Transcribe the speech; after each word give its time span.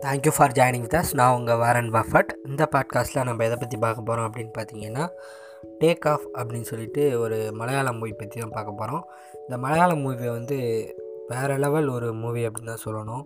Thank you 0.00 0.30
for 0.36 0.50
joining 0.50 0.80
with 0.80 0.94
us 0.94 1.12
நான் 1.12 1.34
உங்கள் 1.34 1.56
Warren 1.56 1.90
Buffett 1.90 2.30
இந்த 2.48 2.68
பாட்காஸ்ட்டில் 2.76 3.24
நம்ம 3.24 3.44
எதை 3.44 3.56
பற்றி 3.56 3.76
பார்க்க 3.76 4.02
போகிறோம் 4.02 4.32
அப்படின்னு 4.32 4.52
பார்த்தீங்கன்னா 4.58 5.08
டேக் 5.80 6.08
ஆஃப் 6.08 6.26
அப்படின்னு 6.34 6.60
சொல்லிட்டு 6.60 7.20
ஒரு 7.20 7.50
மலையாளம் 7.52 7.98
மூவி 7.98 8.12
பற்றி 8.12 8.40
தான் 8.40 8.50
பார்க்க 8.50 8.72
போகிறோம் 8.72 9.04
இந்த 9.40 9.58
மலையாளம் 9.58 9.98
மூவி 9.98 10.28
வந்து 10.28 10.58
வேறு 11.28 11.56
லெவல் 11.56 11.88
ஒரு 11.88 12.12
மூவி 12.12 12.46
அப்படின்னு 12.46 12.70
தான் 12.70 12.84
சொல்லணும். 12.84 13.24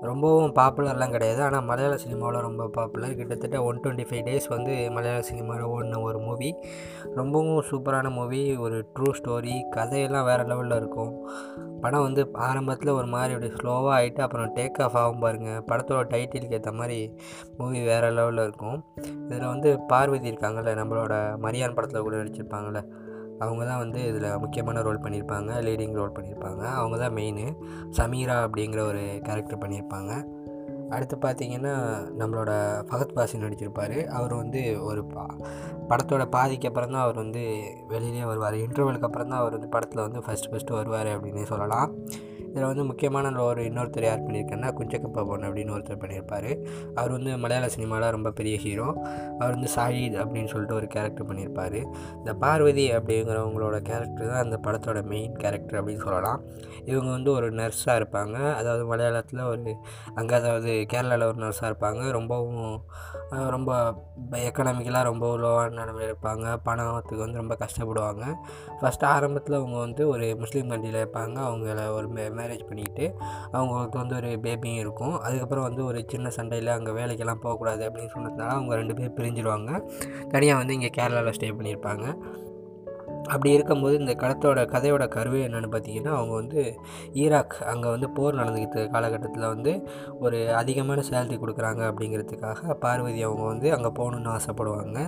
ரொம்பவும் 0.00 0.54
பாப்புலர்லாம் 0.54 1.10
கிடையாது. 1.10 1.42
ஆனால் 1.42 1.64
மலையாள 1.64 1.96
சினிமாவில் 1.96 2.40
ரொம்ப 2.40 2.66
பாப்புலர் 2.66 3.14
கிட்டத்தட்ட 3.14 3.62
ஒன் 3.62 3.80
டுவெண்ட்டி 3.80 4.06
ஃபைவ் 4.10 4.26
டேஸ் 4.28 4.48
வந்து 4.48 4.90
மலையாள 4.90 5.22
சினிமாவில் 5.22 5.64
ஓடின 5.64 6.02
ஒரு 6.02 6.18
மூவி 6.18 6.54
ரொம்பவும் 7.14 7.64
சூப்பரான 7.70 8.10
மூவி 8.10 8.56
ஒரு 8.56 8.86
ட்ரூ 8.98 9.10
ஸ்டோரி 9.18 9.56
கதையெல்லாம் 9.70 10.24
வேறு 10.24 10.42
லெவலில் 10.42 10.76
இருக்கும். 10.76 11.30
படம் 11.80 12.02
வந்து 12.02 12.22
ஆரம்பத்தில் 12.38 12.90
ஒரு 12.90 13.06
மாதிரி 13.06 13.34
அப்படி 13.34 13.52
ஸ்லோவாக 13.54 13.94
ஆகிட்டு 13.96 14.20
அப்புறம் 14.20 14.54
டேக் 14.54 14.80
ஆஃப் 14.82 14.96
ஆகும் 14.96 15.18
பாருங்கள் 15.18 15.62
படத்தோட 15.66 16.02
டைட்டிலுக்கு 16.08 16.52
ஏற்ற 16.52 16.72
மாதிரி 16.72 16.98
மூவி 17.58 17.80
வேறு 17.84 18.10
லெவலில் 18.10 18.42
இருக்கும். 18.42 18.78
இதில் 19.26 19.46
வந்து 19.46 19.78
பார்வதி 19.88 20.30
இருக்காங்கள்ல 20.30 20.74
நம்மளோட 20.74 21.14
மரியான் 21.42 21.74
படத்தில் 21.74 22.02
கூட 22.02 22.16
நடிச்சிருப்பாங்கள்ல 22.16 22.82
அவங்க 23.38 23.62
தான் 23.64 23.78
வந்து 23.78 24.06
இதில் 24.06 24.38
முக்கியமான 24.38 24.82
ரோல் 24.82 25.02
பண்ணியிருப்பாங்க 25.02 25.50
லீடிங் 25.60 25.94
ரோல் 25.94 26.16
பண்ணியிருப்பாங்க 26.16 26.62
அவங்க 26.72 26.96
தான் 26.98 27.12
மெயின் 27.12 27.44
சமீரா 27.96 28.36
அப்படிங்கிற 28.46 28.80
ஒரு 28.86 29.02
கேரக்டர் 29.22 29.62
பண்ணியிருப்பாங்க 29.62 30.12
அடுத்து 30.90 31.16
பார்த்திங்கன்னா 31.16 31.72
நம்மளோட 32.20 32.52
ஃபகத் 32.88 33.14
பாசி 33.14 33.38
நடிச்சிருப்பார். 33.38 33.96
அவர் 34.18 34.34
வந்து 34.34 34.62
ஒரு 34.84 35.04
பா 35.04 35.24
படத்தோட 35.90 36.24
பாதிக்கு 36.36 36.68
அப்புறம் 36.68 36.90
தான் 36.90 37.02
அவர் 37.02 37.22
வந்து 37.24 37.44
வெளியிலே 37.88 38.24
வருவார். 38.24 38.54
இன்டர்வலுக்கு 38.54 39.08
அப்புறம் 39.08 39.28
தான் 39.28 39.38
அவர் 39.38 39.56
வந்து 39.56 39.68
படத்தில் 39.68 40.06
வந்து 40.06 40.22
ஃபஸ்ட்டு 40.26 40.50
ஃபஸ்ட்டு 40.52 40.78
வருவார் 40.80 41.06
அப்படின்னே 41.06 41.46
சொல்லலாம். 41.52 41.90
இதில் 42.50 42.68
வந்து 42.70 42.84
முக்கியமான 42.84 43.42
ஒரு 43.42 43.62
இன்னொருத்தர் 43.68 44.06
யார் 44.08 44.24
பண்ணியிருக்காருன்னா 44.26 44.70
குஞ்சக்கப்பா 44.78 45.22
பொண்ணு 45.28 45.48
அப்படின்னு 45.48 45.74
ஒருத்தர் 45.76 46.00
பண்ணியிருப்பார். 46.04 46.50
அவர் 46.94 47.14
வந்து 47.16 47.32
மலையாள 47.42 47.68
சினிமாவில் 47.68 48.14
ரொம்ப 48.16 48.30
பெரிய 48.30 48.56
ஹீரோ 48.64 48.88
அவர் 49.38 49.54
வந்து 49.56 49.70
சாஹித் 49.76 50.16
அப்படின்னு 50.22 50.52
சொல்லிட்டு 50.52 50.78
ஒரு 50.80 50.86
கேரக்டர் 50.86 51.28
பண்ணியிருப்பார். 51.30 51.78
இந்த 52.18 52.34
பார்வதி 52.34 52.86
அப்படிங்கிறவங்களோட 52.92 53.78
கேரக்டர் 53.90 54.30
தான் 54.32 54.42
அந்த 54.44 54.58
படத்தோட 54.66 55.02
மெயின் 55.12 55.36
கேரக்டர் 55.36 55.78
அப்படின்னு 55.80 56.04
சொல்லலாம். 56.06 56.40
இவங்க 56.84 57.10
வந்து 57.10 57.30
ஒரு 57.32 57.52
நர்ஸாக 57.52 57.98
இருப்பாங்க. 58.00 58.36
அதாவது 58.60 58.84
மலையாளத்தில் 58.92 59.42
ஒரு 59.50 59.74
அங்கே 60.14 60.34
அதாவது 60.34 60.72
கேரளாவில் 60.92 61.28
ஒரு 61.30 61.40
நர்ஸாக 61.44 61.70
இருப்பாங்க. 61.70 62.02
ரொம்பவும் 62.10 62.84
ரொம்ப 63.56 63.70
எக்கனாமிக்கலாக 64.48 65.08
ரொம்ப 65.10 65.26
லோவான 65.42 65.74
நிலமையில் 65.78 66.08
இருப்பாங்க. 66.10 66.46
பணத்துக்கு 66.66 67.22
வந்து 67.24 67.42
ரொம்ப 67.42 67.56
கஷ்டப்படுவாங்க. 67.64 68.24
ஃபஸ்ட்டு 68.80 69.10
ஆரம்பத்தில் 69.14 69.58
அவங்க 69.58 69.78
வந்து 69.78 70.02
ஒரு 70.08 70.36
முஸ்லீம் 70.38 70.70
கண்ட்ரியில் 70.70 71.00
இருப்பாங்க. 71.02 71.36
அவங்கள 71.48 71.86
ஒரு 71.98 72.08
மேரேஜ் 72.40 72.68
பண்ணிக்கிட்டு 72.70 73.06
அவங்களுக்கு 73.56 73.98
வந்து 74.02 74.16
ஒரு 74.20 74.32
பேபியும் 74.46 74.82
இருக்கும். 74.84 75.16
அதுக்கப்புறம் 75.26 75.66
வந்து 75.68 75.82
ஒரு 75.90 76.00
சின்ன 76.14 76.32
சண்டையில் 76.38 76.76
அங்கே 76.76 76.94
வேலைக்கெல்லாம் 77.00 77.42
போகக்கூடாது 77.46 77.84
அப்படின்னு 77.88 78.14
சொன்னதுனால 78.16 78.54
அவங்க 78.58 78.80
ரெண்டு 78.82 78.96
பேர் 79.00 79.18
பிரிஞ்சிடுவாங்க 79.18 79.72
தனியாக 80.34 80.60
வந்து 80.62 80.76
இங்கே 80.78 80.92
கேரளாவில் 80.98 81.36
ஸ்டே 81.38 81.50
பண்ணியிருப்பாங்க. 81.58 82.06
அப்படி 83.32 83.50
இருக்கும்போது 83.56 83.94
இந்த 84.02 84.14
கடத்தோட 84.22 84.60
கதையோட 84.74 85.04
கருவே 85.16 85.40
என்னென்னு 85.46 85.70
பார்த்தீங்கன்னா 85.74 86.12
அவங்க 86.18 86.34
வந்து 86.40 86.60
ஈராக் 87.22 87.56
அங்கே 87.72 87.88
வந்து 87.94 88.08
போர் 88.16 88.38
நடந்துக்கிட்டு 88.40 88.80
காலகட்டத்தில் 88.94 89.46
வந்து 89.54 89.72
ஒரு 90.24 90.38
அதிகமான 90.60 91.04
சேலரி 91.08 91.36
கொடுக்குறாங்க 91.42 91.82
அப்படிங்கிறதுக்காக 91.90 92.76
பார்வதி 92.84 93.20
அவங்க 93.28 93.44
வந்து 93.52 93.68
அங்கே 93.76 93.90
போகணுன்னு 93.98 94.30
ஆசைப்படுவாங்க. 94.36 94.98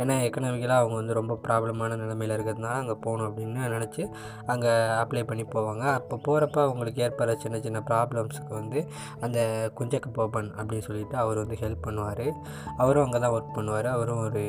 ஏன்னா 0.00 0.16
எக்கனாமிக்கலாக 0.28 0.82
அவங்க 0.82 0.96
வந்து 1.00 1.18
ரொம்ப 1.20 1.36
ப்ராப்ளமான 1.46 1.96
நிலமையில் 2.02 2.34
இருக்கிறதுனால 2.36 2.76
அங்கே 2.82 2.96
போகணும் 3.06 3.28
அப்படின்னு 3.28 3.68
நினச்சி 3.76 4.02
அங்கே 4.54 4.72
அப்ளை 5.02 5.24
பண்ணி 5.30 5.46
போவாங்க. 5.56 5.84
அப்போ 5.98 6.18
போகிறப்ப 6.28 6.58
அவங்களுக்கு 6.66 7.02
ஏற்படுற 7.06 7.36
சின்ன 7.44 7.60
சின்ன 7.66 7.82
ப்ராப்ளம்ஸுக்கு 7.90 8.52
வந்து 8.60 8.80
அந்த 9.26 9.38
குஞ்சக்க 9.80 10.08
போப்பன் 10.20 10.50
அப்படின்னு 10.58 10.86
சொல்லிட்டு 10.88 11.16
அவர் 11.24 11.42
வந்து 11.42 11.58
ஹெல்ப் 11.64 11.84
பண்ணுவார். 11.88 12.26
அவரும் 12.82 13.04
அங்கே 13.06 13.20
தான் 13.24 13.34
ஒர்க் 13.36 13.56
பண்ணுவார். 13.58 13.90
அவரும் 13.96 14.22
ஒரு 14.26 14.44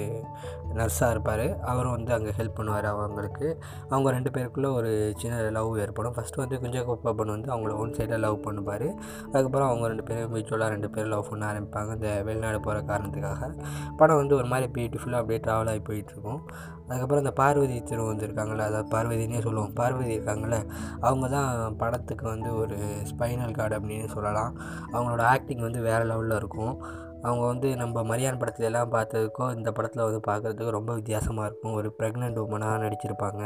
நர்ஸாக 0.80 1.14
இருப்பார். 1.16 1.46
அவரும் 1.72 1.96
வந்து 1.98 2.12
அங்கே 2.20 2.34
ஹெல்ப் 2.40 2.58
பண்ணுவார் 2.60 2.90
அவங்க 2.94 3.22
அவங்களுக்கு 3.24 3.50
அவங்க 3.94 4.08
ரெண்டு 4.16 4.30
பேருக்குள்ளே 4.36 4.70
ஒரு 4.78 4.92
சின்ன 5.22 5.36
லவ் 5.58 5.78
ஏற்படும். 5.84 6.16
ஃபஸ்ட்டு 6.16 6.42
வந்து 6.42 6.56
குஞ்ச 6.64 6.80
கோப்பாப்பன் 6.88 7.34
வந்து 7.36 7.50
அவங்கள 7.54 7.74
ஒன் 7.84 7.96
சைடாக 7.98 8.20
லவ் 8.26 8.38
பண்ணுவார். 8.46 8.88
அதுக்கப்புறம் 9.32 9.68
அவங்க 9.70 9.86
ரெண்டு 9.92 10.06
பேரும் 10.10 10.32
மியூச்சுவலாக 10.34 10.70
ரெண்டு 10.74 10.90
பேரும் 10.96 11.12
லவ் 11.14 11.30
பண்ண 11.30 11.44
ஆரம்பிப்பாங்க. 11.52 11.92
இந்த 11.98 12.10
வெளிநாடு 12.28 12.60
போகிற 12.68 12.82
காரணத்துக்காக. 12.92 13.50
படம் 14.00 14.20
வந்து 14.22 14.36
ஒரு 14.40 14.48
மாதிரி 14.54 14.68
பியூட்டிஃபுல்லாக 14.78 15.24
அப்படியே 15.24 15.42
ட்ராவல் 15.48 15.72
ஆகி 15.74 15.84
போயிட்டுருக்கும் 15.90 16.42
அதுக்கப்புறம் 16.88 17.24
இந்த 17.24 17.34
பார்வதி 17.42 17.78
திரு 17.90 18.02
வந்துருக்காங்களே 18.10 18.66
அதாவது 18.70 18.90
பார்வதினே 18.96 19.40
சொல்லுவோம். 19.46 19.74
பார்வதி 19.80 20.12
இருக்காங்களே 20.18 20.60
அவங்க 21.08 21.26
தான் 21.38 21.78
படத்துக்கு 21.82 22.26
வந்து 22.34 22.50
ஒரு 22.64 22.78
ஸ்பைனல் 23.12 23.58
கார்டு 23.60 23.78
அப்படின்னு 23.80 24.10
சொல்லலாம். 24.16 24.54
அவங்களோட 24.94 25.24
ஆக்டிங் 25.36 25.66
வந்து 25.68 25.82
வேறு 25.90 26.06
லெவலில் 26.12 26.40
இருக்கும். 26.42 26.76
அவங்க 27.24 27.44
வந்து 27.46 27.76
நம்ம 27.76 28.04
மரியான் 28.04 28.40
படத்துல 28.42 28.68
எல்லாம் 28.70 28.92
பார்த்ததுக்கோ 28.92 29.46
இந்த 29.58 29.72
படத்தில் 29.72 30.04
வந்து 30.04 30.22
பார்க்குறதுக்கு 30.28 30.70
ரொம்ப 30.70 30.94
வித்தியாசமாக 30.94 31.48
இருக்கும். 31.50 31.74
ஒரு 31.74 31.90
ப்ரெக்னென்ட் 32.00 32.40
உமனாக 32.44 32.76
நடிச்சிருப்பாங்க. 32.86 33.44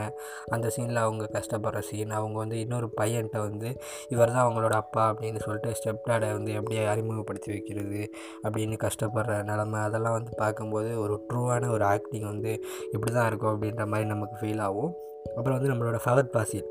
அந்த 0.49 0.71
சீனில் 0.75 1.03
அவங்க 1.05 1.29
கஷ்டப்படுற 1.37 1.79
சீன் 1.79 2.11
அவங்க 2.11 2.37
வந்து 2.37 2.59
இன்னொரு 2.59 2.89
பையன்கிட்ட 3.01 3.37
வந்து 3.37 3.69
இவர் 4.09 4.31
தான் 4.31 4.45
அவங்களோட 4.47 4.75
அப்பா 4.83 5.03
அப்படின்னு 5.11 5.39
சொல்லிட்டு 5.39 5.75
ஸ்டெப் 5.79 6.05
டேடை 6.09 6.31
வந்து 6.31 6.53
எப்படி 6.53 6.77
அறிமுகப்படுத்தி 6.85 7.51
வைக்கிறது 7.51 8.01
அப்படின்னு 8.43 8.77
கஷ்டப்படுற 8.85 9.43
நிலமை 9.43 9.79
அதெல்லாம் 9.79 10.13
வந்து 10.13 10.31
பார்க்கும்போது 10.37 10.99
ஒரு 10.99 11.25
ட்ரூவான 11.33 11.69
ஒரு 11.69 11.85
ஆக்டிங் 11.85 12.25
வந்து 12.25 12.53
இப்படி 12.91 13.11
தான் 13.11 13.27
இருக்கும் 13.27 13.53
அப்படின்ற 13.53 13.85
மாதிரி 13.87 14.09
நமக்கு 14.09 14.37
ஃபீல் 14.41 14.61
ஆகும். 14.61 14.93
அப்புறம் 15.37 15.57
வந்து 15.57 15.71
நம்மளோட 15.73 15.99
ஃபகத் 16.05 16.35
பாசில். 16.35 16.67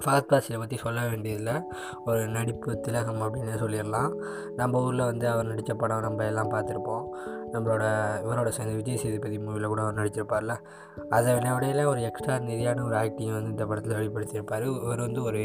ஃபகத் 0.00 0.28
பாசிலை 0.28 0.58
பற்றி 0.58 0.76
சொல்ல 0.76 1.06
வேண்டியதில்லை. 1.08 1.62
ஒரு 2.06 2.28
நடிப்பு 2.28 2.80
திலகம் 2.80 3.20
அப்படின்னு 3.20 3.60
சொல்லிடலாம். 3.60 4.24
நம்ம 4.56 4.82
ஊரில் 4.82 5.04
வந்து 5.04 5.28
அவர் 5.28 5.46
நடித்த 5.46 5.74
படம் 5.74 6.00
நம்ம 6.00 6.24
எல்லாம் 6.24 6.50
பார்த்துருப்போம். 6.50 7.08
நம்மளோட 7.54 7.84
இவரோட 8.24 8.48
சேர்ந்து 8.56 8.76
விஜய் 8.80 9.00
சேதுபதி 9.02 9.38
மூவியில் 9.44 9.70
கூட 9.72 9.80
அவர் 9.84 9.98
நடிச்சிருப்பார்ல? 10.00 10.54
அதை 11.16 11.30
விடையில் 11.36 11.90
ஒரு 11.92 12.00
எக்ஸ்ட்ரா 12.08 12.34
நிதியான 12.48 12.84
ஒரு 12.88 12.96
ஆக்டிங் 13.00 13.34
வந்து 13.36 13.52
இந்த 13.54 13.64
படத்தில் 13.70 13.96
வெளிப்படுத்தியிருப்பார். 13.98 14.64
இவர் 14.86 15.04
வந்து 15.06 15.22
ஒரு 15.22 15.42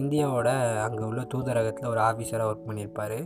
இந்தியாவோட 0.00 0.48
அங்கே 0.86 1.02
உள்ள 1.10 1.22
தூதரகத்தில் 1.34 1.90
ஒரு 1.92 2.00
ஆஃபீஸராக 2.08 2.48
ஒர்க் 2.50 2.68
பண்ணியிருப்பார். 2.68 3.16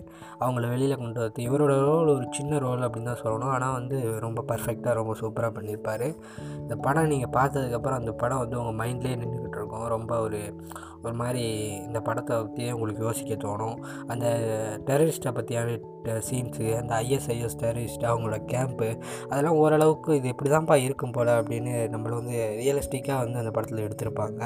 அவங்கள 0.41 0.65
வெளியில் 0.75 1.01
கொண்டு 1.03 1.21
வந்து 1.25 1.47
இவரோட 1.49 1.75
ரோல் 1.91 2.15
ஒரு 2.17 2.27
சின்ன 2.31 2.59
ரோல் 2.67 2.87
அப்படின்னு 2.87 3.11
தான் 3.13 3.23
சொல்லணும். 3.25 3.53
ஆனால் 3.57 3.77
வந்து 3.79 3.97
ரொம்ப 4.27 4.45
பர்ஃபெக்டாக 4.51 4.95
ரொம்ப 5.01 5.15
சூப்பராக 5.23 5.53
பண்ணியிருப்பார். 5.59 6.07
இந்த 6.63 6.77
படம் 6.87 7.11
நீங்கள் 7.13 7.35
பார்த்ததுக்கப்புறம் 7.39 8.01
அந்த 8.01 8.13
படம் 8.25 8.43
வந்து 8.45 8.59
உங்கள் 8.63 8.79
மைண்ட்லேயே 8.83 9.19
நின்றுக்கிட்டு 9.23 9.61
இருக்கும். 9.61 9.87
ரொம்ப 9.97 10.13
ஒரு 10.27 10.41
ஒரு 11.07 11.17
மாதிரி 11.21 11.43
இந்த 11.87 11.99
படத்தை 12.01 12.35
பற்றியே 12.37 12.71
உங்களுக்கு 12.73 13.03
யோசிக்க 13.07 13.35
தோணும். 13.43 13.79
அந்த 14.13 14.27
டெரரிஸ்ட்டை 14.89 15.33
பற்றியான 15.39 15.75
சீன்ஸு 16.29 16.67
அந்த 16.81 16.93
ஐஎஸ்ஐஎஸ் 17.03 17.59
டெரரிஸ்ட் 17.63 18.04
அவங்களோட 18.13 18.39
கேம்ப்பு 18.53 18.89
அதெல்லாம் 19.31 19.59
ஓரளவுக்கு 19.63 20.11
இது 20.19 20.29
இப்படி 20.33 20.51
தான்ப்பா 20.55 20.77
இருக்கும் 20.87 21.15
போல் 21.17 21.33
அப்படின்னு 21.39 21.75
நம்மளை 21.95 22.15
வந்து 22.21 22.37
ரியலிஸ்டிக்காக 22.61 23.19
வந்து 23.25 23.41
அந்த 23.43 23.53
படத்தில் 23.57 23.85
எடுத்திருப்பாங்க. 23.87 24.41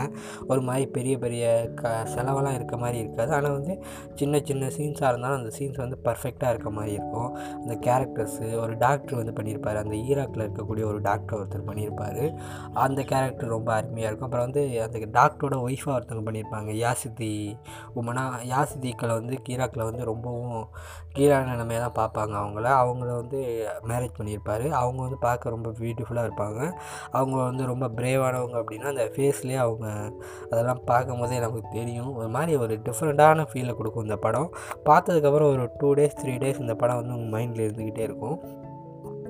ஒரு 0.51 0.63
மாதிரி 0.69 0.87
பெரிய 0.97 1.15
பெரிய 1.25 1.45
க 1.81 1.93
செலவெல்லாம் 2.15 2.57
இருக்க 2.59 2.77
மாதிரி 2.85 2.99
இருக்காது. 3.05 3.33
ஆனால் 3.39 3.57
வந்து 3.59 3.75
சின்ன 4.21 4.41
சின்ன 4.49 4.71
சீன்ஸாக 4.77 5.11
இருந்தாலும் 5.13 5.41
அந்த 5.41 5.53
சீன்ஸ் 5.59 5.83
வந்து 5.85 5.99
பர்ஃபெக்டாக 6.07 6.53
இருக்க 6.55 6.71
மாதிரி 6.79 6.93
இருக்கும். 6.99 7.31
அந்த 7.63 7.75
கேரக்டர்ஸு 7.87 8.47
ஒரு 8.65 8.75
டாக்டர் 8.85 9.21
வந்து 9.21 9.37
பண்ணியிருப்பார். 9.39 9.81
அந்த 9.85 9.95
ஈராக்கில் 10.09 10.45
இருக்கக்கூடிய 10.47 10.85
ஒரு 10.93 11.01
டாக்டர் 11.09 11.39
ஒருத்தர் 11.41 11.69
பண்ணியிருப்பார். 11.71 12.23
அந்த 12.87 13.01
கேரக்டர் 13.03 13.55
ரொம்ப 13.57 13.71
அருமையாக 13.79 14.11
இருக்கும். 14.11 14.29
அப்புறம் 14.29 14.47
வந்து 14.49 14.63
அந்த 14.87 14.99
டாக்டரோட 15.19 15.57
ஒய்ஃபாக 15.67 15.97
ஒருத்தவங்க 15.97 16.25
பண்ணியிருப்பாங்க. 16.29 16.71
யாசிதி 16.85 17.33
உமனா 18.01 18.25
யாசிதிக்களை 18.55 19.15
வந்து 19.21 19.37
கீராக்கில் 19.49 19.89
வந்து 19.89 20.05
ரொம்பவும் 20.13 20.65
கீழான 21.17 21.47
நிலைமையாக 21.53 21.83
தான் 21.87 21.99
பார்ப்பாங்க 22.01 22.35
அவங்கள. 22.43 22.67
அவங்கள 22.83 23.11
வந்து 23.21 23.41
மேரேஜ் 23.89 24.17
பண்ணியிருப்பார். 24.19 24.69
அவங்க 24.69 25.01
வந்து 25.01 25.19
பார்க்க 25.19 25.49
ரொம்ப 25.49 25.71
பியூட்டிஃபுல்லாக 25.71 26.29
இருப்பாங்க. 26.29 26.73
அவங்க 27.11 27.37
வந்து 27.43 27.67
ரொம்ப 27.67 27.89
பிரேவானவங்க 27.89 28.57
அப்படின்னா 28.63 28.87
அந்த 28.87 29.05
ஃபேஸ்லேயே 29.17 29.57
அவங்க 29.57 30.13
அதெல்லாம் 30.51 30.83
பார்க்கும் 30.85 31.21
போதே 31.21 31.39
நமக்கு 31.39 31.69
தெரியும். 31.71 32.15
ஒரு 32.15 32.29
மாதிரி 32.29 32.57
ஒரு 32.57 32.81
டிஃப்ரெண்ட்டான 32.85 33.47
ஃபீலை 33.53 33.75
கொடுக்கும் 33.75 34.03
இந்த 34.03 34.17
படம். 34.17 34.55
பார்த்ததுக்கப்புறம் 34.85 35.51
ஒரு 35.53 35.71
டூ 35.79 35.95
டேஸ் 35.95 36.19
த்ரீ 36.23 36.35
டேஸ் 36.45 36.61
இந்த 36.61 36.75
படம் 36.75 36.97
வந்து 36.97 37.15
உங்கள் 37.15 37.41
மைண்டில் 37.41 37.67
இருந்துக்கிட்டே 37.69 37.99
இருக்கும். 37.99 38.67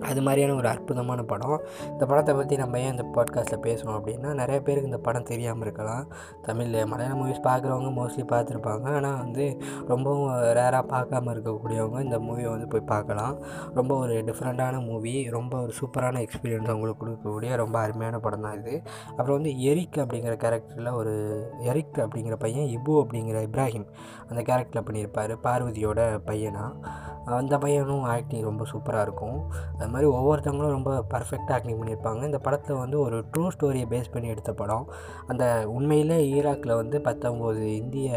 அது 0.08 0.22
மாதிரியான 0.22 0.54
ஒரு 0.54 0.68
அற்புதமான 0.68 1.22
படம். 1.22 1.60
இந்த 1.92 2.06
படத்தை 2.06 2.34
பற்றி 2.34 2.56
நம்ம 2.56 2.80
ஏன் 2.80 2.90
இந்த 2.90 3.04
பாட்காஸ்ட்டில் 3.16 3.62
பேசுகிறோம் 3.66 3.98
அப்படின்னா 3.98 4.32
நிறைய 4.34 4.62
பேருக்கு 4.62 4.90
இந்த 4.90 4.98
படம் 4.98 5.22
தெரியாமல் 5.22 5.60
இருக்கலாம். 5.60 6.04
தமிழில் 6.42 6.86
மலையாள 6.86 7.14
மூவிஸ் 7.20 7.42
பார்க்குறவங்க 7.48 7.90
மோஸ்ட்லி 7.98 8.24
பார்த்துருப்பாங்க. 8.34 8.86
ஆனால் 8.98 9.18
வந்து 9.18 9.44
ரொம்பவும் 9.86 10.30
ரேராக 10.58 10.84
பார்க்காம 10.94 11.32
இருக்கக்கூடியவங்க 11.34 12.00
இந்த 12.02 12.18
மூவியை 12.18 12.50
வந்து 12.50 12.68
போய் 12.68 12.90
பார்க்கலாம். 12.94 13.36
ரொம்ப 13.74 13.94
ஒரு 13.96 14.14
டிஃப்ரெண்ட்டான 14.28 14.84
மூவி 14.84 15.28
ரொம்ப 15.30 15.60
ஒரு 15.60 15.72
சூப்பரான 15.80 16.22
எக்ஸ்பீரியன்ஸ் 16.26 16.72
அவங்களுக்கு 16.72 17.02
கொடுக்கக்கூடிய 17.02 17.56
ரொம்ப 17.56 17.78
அருமையான 17.78 18.18
படம் 18.18 18.40
தான் 18.40 18.58
இது. 18.60 18.82
அப்புறம் 19.16 19.36
வந்து 19.38 19.60
எரிக் 19.60 19.98
அப்படிங்கிற 20.04 20.34
கேரக்டரில் 20.44 20.92
ஒரு 20.92 21.14
எரிக் 21.62 21.98
அப்படிங்கிற 21.98 22.34
பையன் 22.34 22.68
இபு 22.78 22.94
அப்படிங்கிற 23.02 23.40
இப்ராஹிம் 23.48 23.86
அந்த 24.28 24.40
கேரக்டரில் 24.42 24.86
பண்ணியிருப்பார். 24.88 25.34
பார்வதியோட 25.46 26.00
பையனாக 26.24 27.06
அந்த 27.38 27.58
பையனும் 27.58 28.04
ஆக்டிங் 28.04 28.46
ரொம்ப 28.48 28.64
சூப்பராக 28.72 29.06
இருக்கும். 29.06 29.38
அது 29.78 29.87
மாதிரி 29.92 30.08
ஒவ்வொருத்தவங்களும் 30.18 30.74
ரொம்ப 30.76 30.92
பர்ஃபெக்டாக 31.12 31.56
ஆக்டிங் 31.56 31.78
பண்ணியிருப்பாங்க. 31.80 32.22
இந்த 32.30 32.38
படத்தில் 32.46 32.80
வந்து 32.82 32.96
ஒரு 33.06 33.16
ட்ரூ 33.32 33.44
ஸ்டோரியை 33.54 33.86
பேஸ் 33.92 34.12
பண்ணி 34.14 34.28
எடுத்த 34.34 34.52
படம். 34.60 34.86
அந்த 35.30 35.44
உண்மையில் 35.76 36.14
ஈராக்கில் 36.34 36.74
வந்து 36.80 36.96
பத்தொம்போது 37.08 37.62
இந்திய 37.80 38.08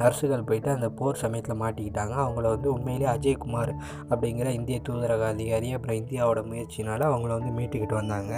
நர்ஸுகள் 0.00 0.46
போயிட்டு 0.48 0.70
அந்த 0.76 0.88
போர் 1.00 1.20
சமயத்தில் 1.24 1.60
மாட்டிக்கிட்டாங்க. 1.62 2.14
அவங்கள 2.24 2.46
வந்து 2.54 2.68
உண்மையிலே 2.76 3.08
அஜய்குமார் 3.14 3.72
அப்படிங்கிற 4.10 4.48
இந்திய 4.58 4.78
தூதரக 4.88 5.26
அதிகாரி 5.34 5.70
அப்புறம் 5.76 5.98
இந்தியாவோட 6.02 6.42
முயற்சினால் 6.50 7.06
அவங்கள 7.10 7.32
வந்து 7.38 7.52
மீட்டுக்கிட்டு 7.58 7.96
வந்தாங்க. 8.00 8.32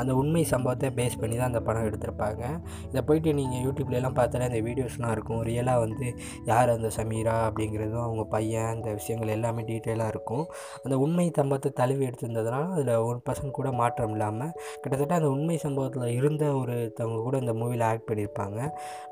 அந்த 0.00 0.10
உண்மை 0.20 0.44
சம்பவத்தை 0.52 0.90
பேஸ் 0.98 1.18
பண்ணி 1.22 1.36
தான் 1.40 1.50
அந்த 1.52 1.62
படம் 1.68 1.86
எடுத்திருப்பாங்க. 1.88 2.42
இதை 2.90 3.02
போயிட்டு 3.08 3.36
நீங்கள் 3.40 3.62
யூடியூப்லலாம் 3.66 4.18
பார்த்தாலே 4.20 4.48
அந்த 4.50 4.60
வீடியோஸ்லாம் 4.68 5.14
இருக்கும். 5.16 5.42
ரியலாக 5.50 5.84
வந்து 5.86 6.06
யார் 6.50 6.74
அந்த 6.76 6.90
சமீரா 6.98 7.36
அப்படிங்கிறதும் 7.48 8.04
அவங்க 8.06 8.24
பையன் 8.36 8.70
அந்த 8.74 8.88
விஷயங்கள் 8.98 9.34
எல்லாமே 9.36 9.62
டீட்டெயிலாக 9.70 10.12
இருக்கும். 10.14 10.44
அந்த 10.84 10.94
உண்மை 11.04 11.26
சம்பவத்தை 11.40 11.70
தழுவி 11.80 12.04
எடுத்திருந்ததுனால 12.12 12.64
அதில் 12.74 12.92
ஒன் 13.08 13.20
பர்சன்ட் 13.26 13.56
கூட 13.58 13.68
மாற்றம் 13.80 14.12
இல்லாமல் 14.16 14.52
கிட்டத்தட்ட 14.82 15.14
அந்த 15.18 15.28
உண்மை 15.34 15.56
சம்பவத்தில் 15.64 16.14
இருந்த 16.18 16.44
ஒருத்தவங்க 16.60 17.18
கூட 17.26 17.36
இந்த 17.42 17.52
மூவியில் 17.60 17.84
ஆக்ட் 17.88 18.06
பண்ணியிருப்பாங்க 18.08 18.58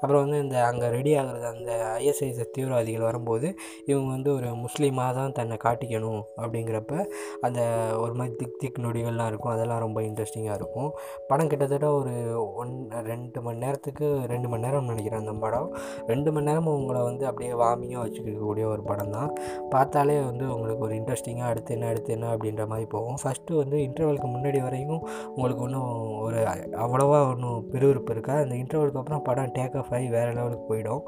அப்புறம் 0.00 0.23
வந்து 0.25 0.38
இந்த 0.44 0.56
அங்கே 0.69 0.88
ரெடி 0.97 1.12
ஆகுறது 1.20 1.47
அந்த 1.52 1.70
ஐஎஸ்ஐஎஸ் 2.00 2.52
தீவிரவாதிகள் 2.56 3.06
வரும்போது 3.08 3.49
இவங்க 3.91 4.08
வந்து 4.17 4.31
ஒரு 4.37 4.49
முஸ்லீமாக 4.64 5.14
தான் 5.19 5.35
தன்னை 5.38 5.56
காட்டிக்கணும் 5.64 6.23
அப்படிங்கிறப்ப 6.43 6.94
அந்த 7.47 7.61
ஒரு 8.02 8.14
மாதிரி 8.19 8.35
திக் 8.41 8.58
திக் 8.62 8.81
நொடிகள்லாம் 8.85 9.31
இருக்கும். 9.31 9.52
அதெல்லாம் 9.55 9.82
ரொம்ப 9.85 9.99
இன்ட்ரெஸ்டிங்காக 10.08 10.58
இருக்கும். 10.61 10.91
படம் 11.31 11.50
கிட்டத்தட்ட 11.52 11.88
ஒரு 12.00 12.14
ஒன் 12.62 12.75
ரெண்டு 13.11 13.41
மணி 13.47 13.62
நேரத்துக்கு 13.64 14.06
ரெண்டு 14.32 14.49
மணி 14.50 14.64
நேரம் 14.67 14.91
நினைக்கிறேன் 14.93 15.23
அந்த 15.25 15.35
படம். 15.44 15.69
ரெண்டு 16.12 16.31
மணி 16.35 16.49
நேரம் 16.50 16.70
உங்களை 16.79 17.02
வந்து 17.11 17.25
அப்படியே 17.31 17.52
வாமியாக 17.62 18.05
வச்சுக்கக்கூடிய 18.05 18.67
ஒரு 18.75 18.82
படம் 18.91 19.14
தான் 19.17 19.31
பார்த்தாலே 19.75 20.19
வந்து 20.31 20.44
உங்களுக்கு 20.55 20.87
ஒரு 20.88 20.94
இன்ட்ரெஸ்டிங்காக 21.00 21.50
அடுத்து 21.52 21.75
என்ன 21.76 21.88
அடுத்து 21.93 22.11
என்ன 22.17 22.29
அப்படின்ற 22.35 22.64
மாதிரி 22.73 22.87
போகும். 22.91 23.21
ஃபஸ்ட்டு 23.23 23.61
வந்து 23.63 23.79
இன்டர்வலுக்கு 23.87 24.29
முன்னாடி 24.35 24.61
வரைக்கும் 24.63 25.03
உங்களுக்கு 25.35 25.65
ஒன்றும் 25.65 25.91
ஒரு 26.27 26.41
அவ்வளோவா 26.85 27.21
ஒன்றும் 27.33 27.67
பெருவிருப்பு 27.73 28.15
இருக்காது. 28.17 28.43
அந்த 28.45 28.57
இன்டர்வலுக்கு 28.63 29.01
அப்புறம் 29.03 29.27
படம் 29.29 29.55
டேக் 29.59 29.77
ஆஃப் 29.83 29.93
ஆகி 29.95 30.09
வேறு 30.17 30.33
லெவலுக்கு 30.33 30.67
போயிடும். 30.71 31.05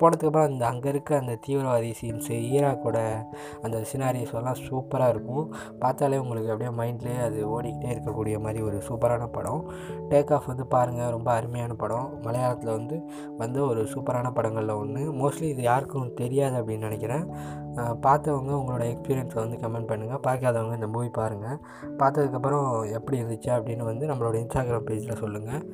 போனதுக்கப்புறம் 0.00 0.48
அந்த 0.50 0.64
அங்கே 0.70 0.88
இருக்க 0.92 1.18
அந்த 1.22 1.34
தீவிரவாதி 1.46 1.90
சீன்ஸு 2.00 2.36
ஈராக்கோட 2.54 2.98
அந்த 3.66 3.76
சினாரியோஸ் 3.90 4.34
எல்லாம் 4.40 4.60
சூப்பராக 4.68 5.12
இருக்கும். 5.14 5.44
பார்த்தாலே 5.82 6.18
உங்களுக்கு 6.24 6.52
அப்படியே 6.54 6.72
மைண்ட்லேயே 6.80 7.20
அது 7.26 7.40
ஓடிக்கிட்டே 7.54 7.90
இருக்கக்கூடிய 7.94 8.38
மாதிரி 8.46 8.62
ஒரு 8.68 8.78
சூப்பரான 8.88 9.28
படம். 9.36 9.62
டேக் 10.12 10.32
ஆஃப் 10.38 10.50
வந்து 10.52 10.66
பாருங்கள் 10.76 11.14
ரொம்ப 11.16 11.30
அருமையான 11.38 11.74
படம். 11.84 12.08
மலையாளத்தில் 12.26 12.74
வந்து 12.78 12.98
வந்து 13.42 13.60
ஒரு 13.70 13.82
சூப்பரான 13.94 14.32
படங்களில் 14.38 14.78
ஒன்று 14.82 15.02
மோஸ்ட்லி 15.22 15.48
இது 15.54 15.62
யாருக்கும் 15.70 16.14
தெரியாது 16.22 16.56
அப்படின்னு 16.60 16.88
நினைக்கிறேன். 16.88 17.26
பார்த்தவங்க 18.06 18.52
உங்களோட 18.58 18.84
எக்ஸ்பீரியன்ஸை 18.92 19.38
வந்து 19.44 19.56
கமெண்ட் 19.62 19.88
பண்ணுங்கள் 19.90 20.22
பார்க்காதவங்க 20.26 20.74
இந்த 20.80 20.88
மூவி 20.96 21.08
பாருங்கள் 21.18 21.58
பார்த்ததுக்கப்புறம் 22.00 22.68
எப்படி 22.98 23.16
இருந்துச்சு 23.22 23.50
அப்படின்னு 23.56 23.84
வந்து 23.90 24.04
நம்மளோட 24.10 24.36
இன்ஸ்டாகிராம் 24.42 24.88
பேஜில் 24.90 25.20
சொல்லுங்கள் 25.22 25.64